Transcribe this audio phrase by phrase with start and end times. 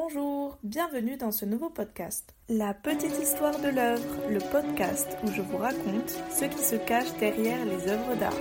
[0.00, 2.32] Bonjour, bienvenue dans ce nouveau podcast.
[2.48, 7.12] La petite histoire de l'œuvre, le podcast où je vous raconte ce qui se cache
[7.18, 8.32] derrière les œuvres d'art.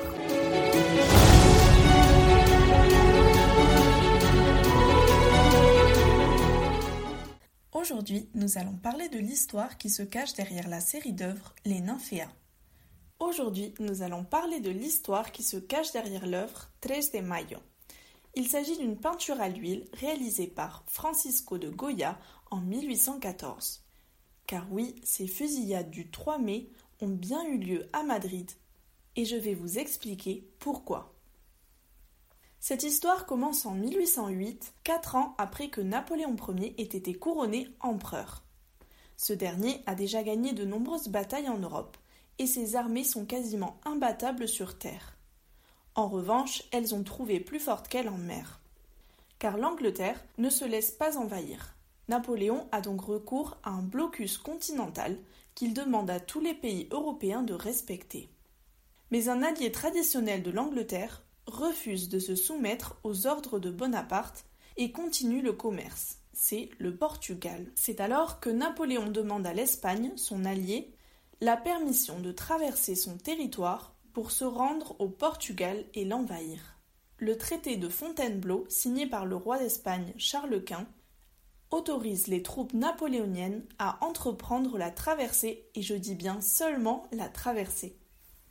[7.73, 12.29] Aujourd'hui, nous allons parler de l'histoire qui se cache derrière la série d'œuvres Les Nymphéas.
[13.19, 17.57] Aujourd'hui, nous allons parler de l'histoire qui se cache derrière l'œuvre Tres de Mayo.
[18.35, 22.19] Il s'agit d'une peinture à l'huile réalisée par Francisco de Goya
[22.51, 23.83] en 1814.
[24.45, 26.69] Car oui, ces fusillades du 3 mai
[27.01, 28.49] ont bien eu lieu à Madrid,
[29.15, 31.13] et je vais vous expliquer pourquoi.
[32.59, 38.43] Cette histoire commence en 1808, quatre ans après que Napoléon Ier ait été couronné empereur.
[39.15, 41.97] Ce dernier a déjà gagné de nombreuses batailles en Europe,
[42.39, 45.16] et ses armées sont quasiment imbattables sur terre.
[45.97, 48.61] En revanche, elles ont trouvé plus forte qu'elle en mer.
[49.39, 51.75] Car l'Angleterre ne se laisse pas envahir.
[52.07, 55.17] Napoléon a donc recours à un blocus continental
[55.55, 58.29] qu'il demande à tous les pays européens de respecter.
[59.09, 64.91] Mais un allié traditionnel de l'Angleterre refuse de se soumettre aux ordres de Bonaparte et
[64.91, 66.19] continue le commerce.
[66.31, 67.71] C'est le Portugal.
[67.73, 70.93] C'est alors que Napoléon demande à l'Espagne, son allié,
[71.41, 76.79] la permission de traverser son territoire pour se rendre au Portugal et l'envahir.
[77.19, 80.87] Le traité de Fontainebleau, signé par le roi d'Espagne Charles Quint,
[81.69, 87.95] autorise les troupes napoléoniennes à entreprendre la traversée, et je dis bien seulement la traversée.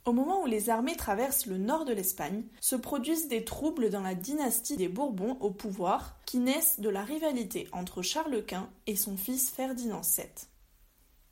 [0.05, 4.03] Au moment où les armées traversent le nord de l'Espagne, se produisent des troubles dans
[4.03, 8.95] la dynastie des Bourbons au pouvoir qui naissent de la rivalité entre Charles Quint et
[8.95, 10.27] son fils Ferdinand VII.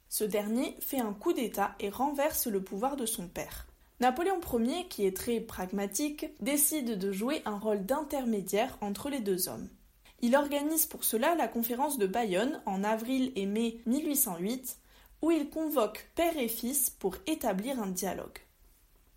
[0.09, 3.67] Ce dernier fait un coup d'État et renverse le pouvoir de son père.
[4.05, 9.49] Napoléon Ier, qui est très pragmatique, décide de jouer un rôle d'intermédiaire entre les deux
[9.49, 9.67] hommes.
[10.21, 14.77] Il organise pour cela la conférence de Bayonne en avril et mai 1808,
[15.23, 18.37] où il convoque père et fils pour établir un dialogue.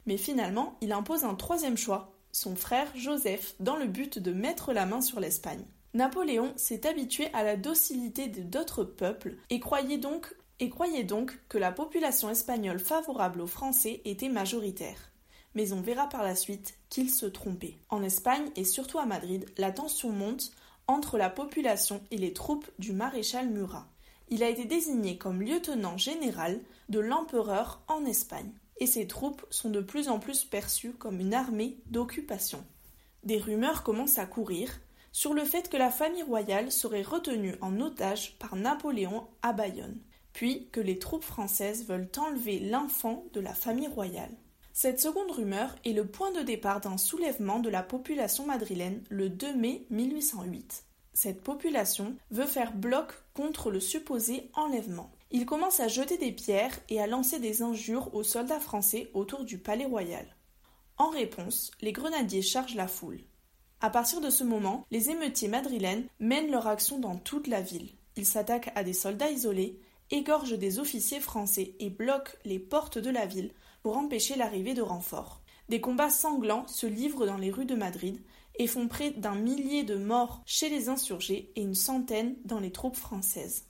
[0.06, 4.72] Mais finalement, il impose un troisième choix, son frère Joseph, dans le but de mettre
[4.72, 5.66] la main sur l'Espagne.
[5.92, 11.58] Napoléon s'est habitué à la docilité d'autres peuples et croyait donc et croyait donc que
[11.58, 15.10] la population espagnole favorable aux Français était majoritaire.
[15.54, 17.78] Mais on verra par la suite qu'il se trompait.
[17.88, 20.52] En Espagne et surtout à Madrid, la tension monte
[20.86, 23.86] entre la population et les troupes du maréchal Murat.
[24.30, 29.70] Il a été désigné comme lieutenant général de l'empereur en Espagne, et ses troupes sont
[29.70, 32.64] de plus en plus perçues comme une armée d'occupation.
[33.24, 34.70] Des rumeurs commencent à courir
[35.12, 39.98] sur le fait que la famille royale serait retenue en otage par Napoléon à Bayonne
[40.38, 44.30] puis que les troupes françaises veulent enlever l'enfant de la famille royale.
[44.72, 49.30] Cette seconde rumeur est le point de départ d'un soulèvement de la population madrilène le
[49.30, 50.84] 2 mai 1808.
[51.12, 55.10] Cette population veut faire bloc contre le supposé enlèvement.
[55.32, 59.42] Il commence à jeter des pierres et à lancer des injures aux soldats français autour
[59.42, 60.36] du palais royal.
[60.98, 63.22] En réponse, les grenadiers chargent la foule.
[63.80, 67.90] À partir de ce moment, les émeutiers madrilènes mènent leur action dans toute la ville.
[68.14, 73.10] Ils s'attaquent à des soldats isolés, égorge des officiers français et bloque les portes de
[73.10, 73.52] la ville
[73.82, 75.40] pour empêcher l'arrivée de renforts.
[75.68, 78.20] Des combats sanglants se livrent dans les rues de Madrid
[78.58, 82.72] et font près d'un millier de morts chez les insurgés et une centaine dans les
[82.72, 83.64] troupes françaises.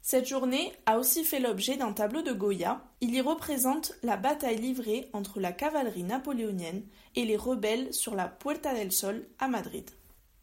[0.00, 2.82] Cette journée a aussi fait l'objet d'un tableau de Goya.
[3.00, 6.82] Il y représente la bataille livrée entre la cavalerie napoléonienne
[7.14, 9.88] et les rebelles sur la Puerta del Sol à Madrid.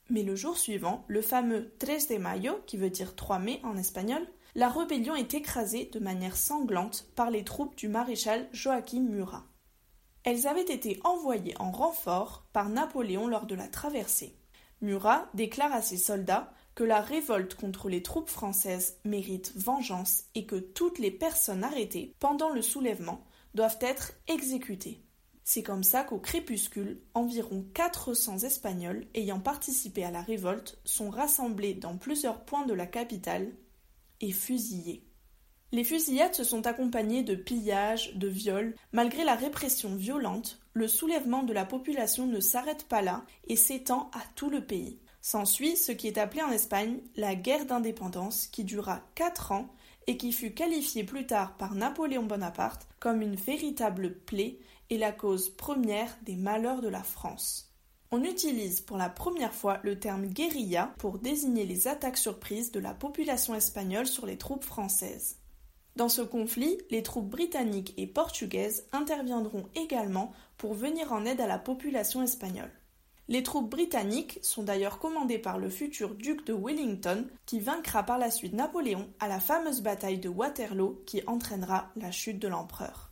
[0.10, 3.76] Mais le jour suivant, le fameux Tres de Mayo, qui veut dire 3 mai en
[3.76, 9.46] espagnol, la rébellion est écrasée de manière sanglante par les troupes du maréchal Joachim Murat.
[10.24, 14.36] Elles avaient été envoyées en renfort par Napoléon lors de la traversée.
[14.82, 20.46] Murat déclare à ses soldats que la révolte contre les troupes françaises mérite vengeance et
[20.46, 25.04] que toutes les personnes arrêtées pendant le soulèvement doivent être exécutées.
[25.44, 31.74] C'est comme ça qu'au crépuscule, environ 400 Espagnols ayant participé à la révolte sont rassemblés
[31.74, 33.52] dans plusieurs points de la capitale
[34.22, 35.04] et fusillés.
[35.72, 38.76] Les fusillades se sont accompagnées de pillages, de viols.
[38.92, 44.10] Malgré la répression violente, le soulèvement de la population ne s'arrête pas là et s'étend
[44.14, 45.00] à tout le pays.
[45.22, 49.70] S'ensuit ce qui est appelé en Espagne la guerre d'indépendance qui dura quatre ans
[50.08, 54.58] et qui fut qualifiée plus tard par Napoléon Bonaparte comme une véritable plaie
[54.90, 57.69] et la cause première des malheurs de la France.
[58.12, 62.80] On utilise pour la première fois le terme guérilla pour désigner les attaques surprises de
[62.80, 65.38] la population espagnole sur les troupes françaises.
[65.96, 71.46] Dans ce conflit, les troupes britanniques et portugaises interviendront également pour venir en aide à
[71.46, 72.72] la population espagnole.
[73.28, 78.18] Les troupes britanniques sont d'ailleurs commandées par le futur duc de Wellington qui vaincra par
[78.18, 83.09] la suite Napoléon à la fameuse bataille de Waterloo qui entraînera la chute de l'empereur.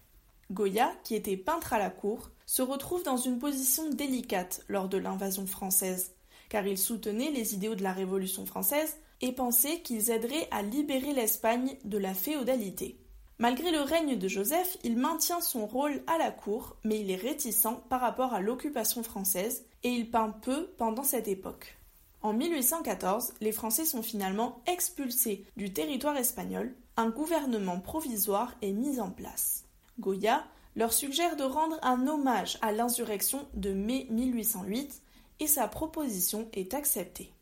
[0.52, 4.98] Goya, qui était peintre à la cour, se retrouve dans une position délicate lors de
[4.98, 6.14] l'invasion française,
[6.50, 11.14] car il soutenait les idéaux de la Révolution française et pensait qu'ils aideraient à libérer
[11.14, 12.98] l'Espagne de la féodalité.
[13.40, 17.16] Malgré le règne de Joseph, il maintient son rôle à la cour, mais il est
[17.16, 21.78] réticent par rapport à l'occupation française et il peint peu pendant cette époque.
[22.22, 29.00] En 1814, les Français sont finalement expulsés du territoire espagnol, un gouvernement provisoire est mis
[29.00, 29.67] en place.
[30.00, 30.46] Goya
[30.76, 35.02] leur suggère de rendre un hommage à l'insurrection de mai 1808
[35.40, 37.34] et sa proposition est acceptée.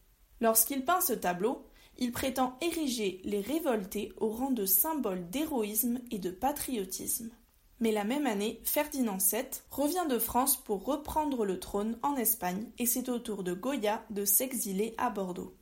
[0.42, 1.66] Lorsqu'il peint ce tableau,
[1.98, 7.30] il prétend ériger les révoltés au rang de symbole d'héroïsme et de patriotisme.
[7.80, 12.68] Mais la même année, Ferdinand VII revient de France pour reprendre le trône en Espagne
[12.78, 15.56] et c'est au tour de Goya de s'exiler à Bordeaux.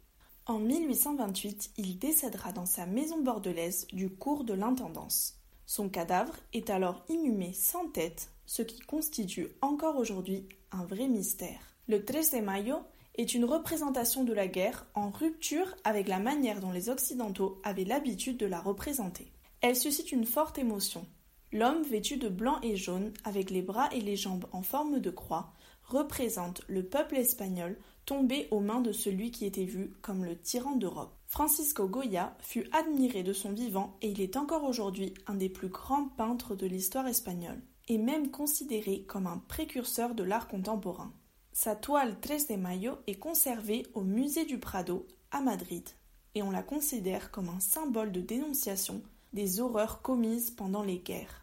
[0.45, 5.42] En 1828, il décédera dans sa maison bordelaise du cours de l'intendance.
[5.65, 11.59] Son cadavre est alors inhumé sans tête, ce qui constitue encore aujourd'hui un vrai mystère.
[11.87, 12.77] Le 13 de Mayo
[13.15, 17.85] est une représentation de la guerre en rupture avec la manière dont les Occidentaux avaient
[17.85, 19.31] l'habitude de la représenter.
[19.61, 21.05] Elle suscite une forte émotion.
[21.53, 25.11] L'homme vêtu de blanc et jaune, avec les bras et les jambes en forme de
[25.11, 25.53] croix,
[25.83, 27.77] représente le peuple espagnol
[28.07, 31.15] tombé aux mains de celui qui était vu comme le tyran d'Europe.
[31.27, 35.67] Francisco Goya fut admiré de son vivant et il est encore aujourd'hui un des plus
[35.67, 41.13] grands peintres de l'histoire espagnole, et même considéré comme un précurseur de l'art contemporain.
[41.51, 45.87] Sa toile 13 de Mayo est conservée au musée du Prado à Madrid
[46.33, 49.03] et on la considère comme un symbole de dénonciation
[49.33, 51.42] des horreurs commises pendant les guerres.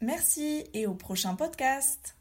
[0.00, 2.17] Merci et au prochain podcast